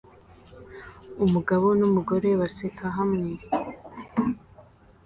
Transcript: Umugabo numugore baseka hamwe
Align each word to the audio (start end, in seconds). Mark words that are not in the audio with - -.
Umugabo 1.25 1.67
numugore 1.79 2.29
baseka 2.41 2.85
hamwe 2.97 3.31